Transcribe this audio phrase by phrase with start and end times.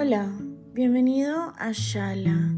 [0.00, 0.30] Hola,
[0.74, 2.54] bienvenido a Shala,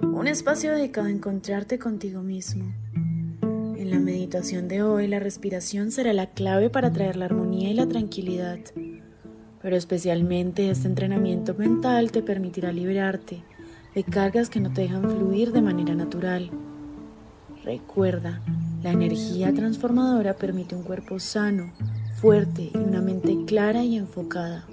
[0.00, 2.72] un espacio dedicado a encontrarte contigo mismo.
[3.42, 7.74] En la meditación de hoy, la respiración será la clave para traer la armonía y
[7.74, 8.60] la tranquilidad,
[9.60, 13.42] pero especialmente este entrenamiento mental te permitirá liberarte
[13.96, 16.48] de cargas que no te dejan fluir de manera natural.
[17.64, 18.40] Recuerda,
[18.84, 21.72] la energía transformadora permite un cuerpo sano,
[22.20, 24.64] fuerte y una mente clara y enfocada.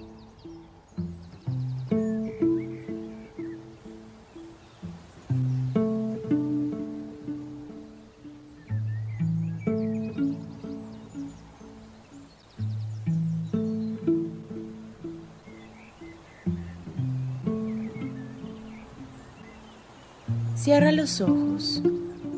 [20.65, 21.79] Cierra los ojos.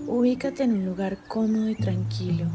[0.05, 2.45] Ubícate en un lugar cómodo y tranquilo.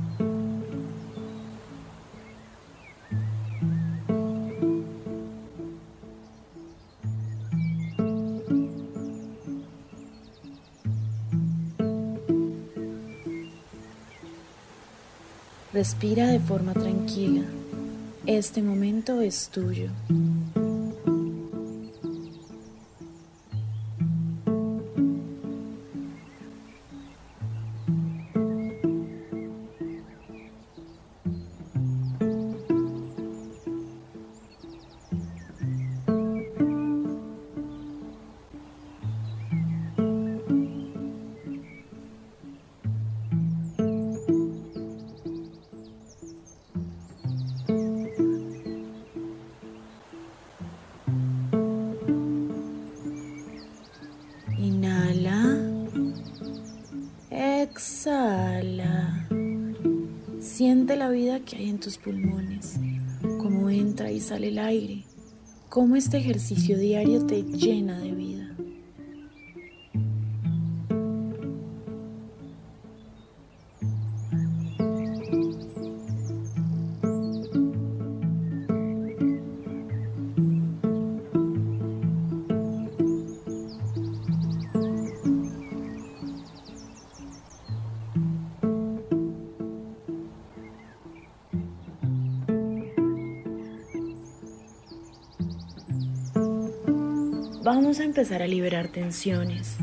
[15.73, 17.45] Respira de forma tranquila.
[18.27, 19.89] Este momento es tuyo.
[61.45, 62.79] Que hay en tus pulmones,
[63.39, 65.05] cómo entra y sale el aire,
[65.69, 68.12] cómo este ejercicio diario te llena de
[97.65, 99.77] Vamos a empezar a liberar tensiones,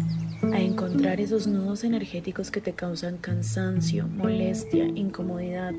[0.52, 5.74] a encontrar esos nudos energéticos que te causan cansancio, molestia, incomodidad.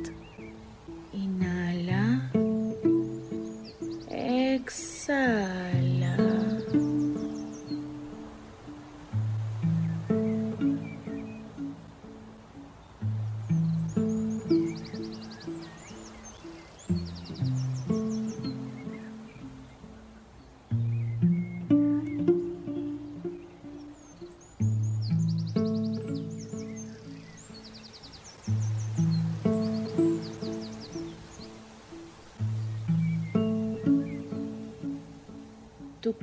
[1.12, 2.30] Inhala.
[4.08, 5.39] Exhala.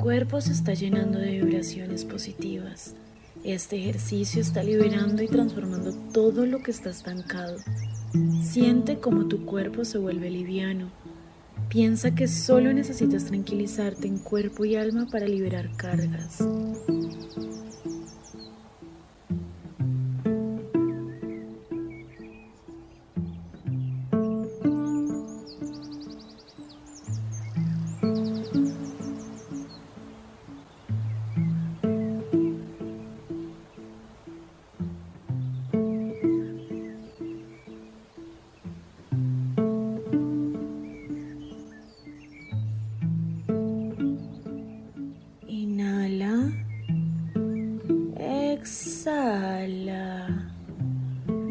[0.08, 2.96] Cuerpo se está llenando de vibraciones positivas.
[3.44, 7.58] Este ejercicio está liberando y transformando todo lo que está estancado.
[8.42, 10.92] Siente como tu cuerpo se vuelve liviano.
[11.68, 16.38] Piensa que solo necesitas tranquilizarte en cuerpo y alma para liberar cargas.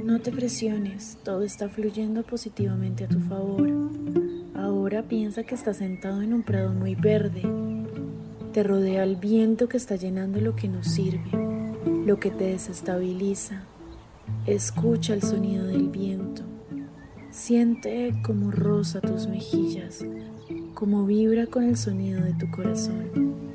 [0.04, 3.90] No te presiones, todo está fluyendo positivamente a tu favor.
[4.54, 7.42] Ahora piensa que estás sentado en un prado muy verde.
[8.52, 11.30] Te rodea el viento que está llenando lo que no sirve,
[12.04, 13.62] lo que te desestabiliza.
[14.46, 16.42] Escucha el sonido del viento.
[17.30, 20.04] Siente cómo roza tus mejillas,
[20.74, 23.45] cómo vibra con el sonido de tu corazón.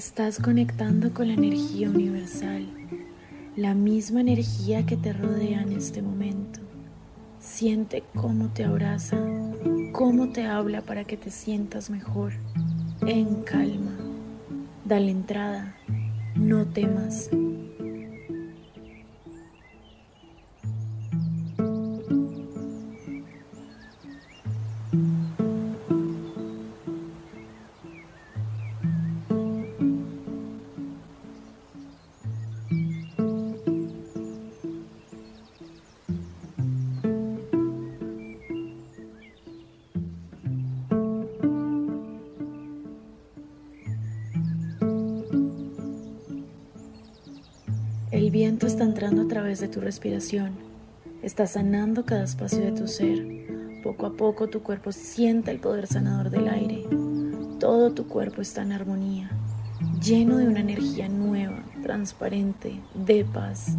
[0.00, 2.66] Estás conectando con la energía universal,
[3.54, 6.60] la misma energía que te rodea en este momento.
[7.38, 9.18] Siente cómo te abraza,
[9.92, 12.32] cómo te habla para que te sientas mejor,
[13.06, 13.94] en calma.
[14.86, 15.76] Dale entrada,
[16.34, 17.28] no temas,
[48.30, 50.52] El viento está entrando a través de tu respiración,
[51.20, 53.26] está sanando cada espacio de tu ser.
[53.82, 56.84] Poco a poco tu cuerpo siente el poder sanador del aire.
[57.58, 59.32] Todo tu cuerpo está en armonía,
[60.00, 63.76] lleno de una energía nueva, transparente, de paz.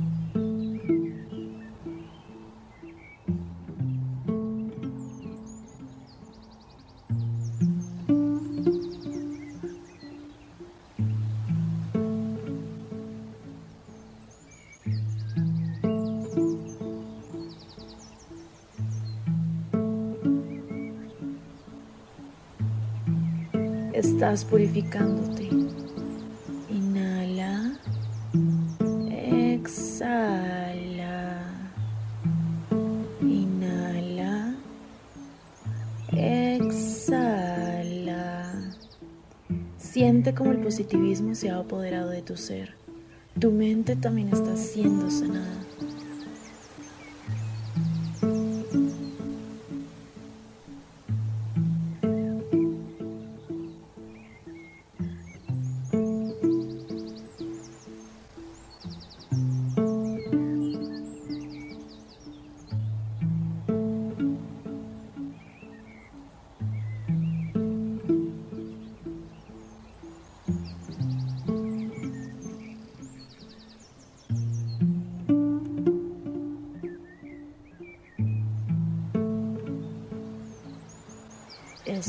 [24.01, 25.47] Estás purificándote.
[26.71, 27.77] Inhala.
[29.11, 30.23] Exhala.
[33.21, 34.55] Inhala.
[36.13, 36.95] Exhala.
[39.77, 42.73] Siente como el positivismo se ha apoderado de tu ser.
[43.39, 45.70] Tu mente también está siendo sanada.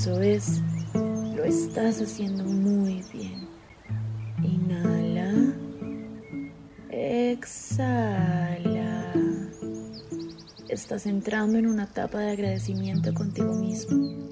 [0.02, 0.60] Eso es,
[0.94, 3.46] lo estás haciendo muy bien.
[4.42, 5.54] Inhala,
[6.90, 7.52] exhala.
[10.68, 14.22] Estás entrando en una etapa de agradecimiento contigo mismo.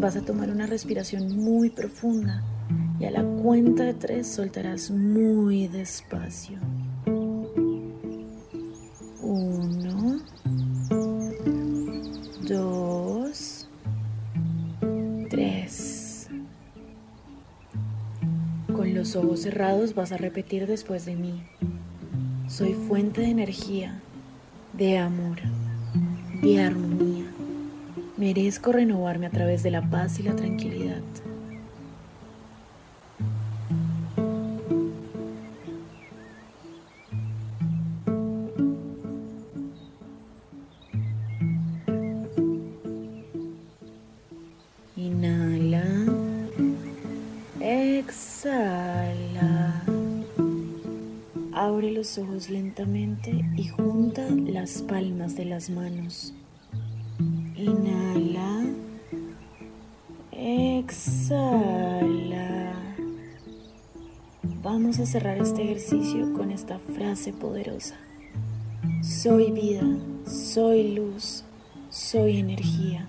[0.00, 2.42] Vas a tomar una respiración muy profunda
[3.00, 6.58] y a la cuenta de tres soltarás muy despacio.
[9.22, 10.20] Uno,
[12.46, 13.68] dos,
[15.30, 16.28] tres.
[18.74, 21.42] Con los ojos cerrados vas a repetir después de mí.
[22.48, 24.00] Soy fuente de energía,
[24.74, 25.38] de amor,
[26.42, 27.15] de armonía
[28.16, 31.02] Merezco renovarme a través de la paz y la tranquilidad.
[44.96, 45.84] Inhala.
[47.60, 48.64] Exhala.
[51.52, 56.32] Abre los ojos lentamente y junta las palmas de las manos.
[57.66, 58.64] Inhala.
[60.30, 61.66] Exhala.
[64.62, 67.96] Vamos a cerrar este ejercicio con esta frase poderosa.
[69.02, 69.82] Soy vida,
[70.26, 71.42] soy luz,
[71.90, 73.08] soy energía.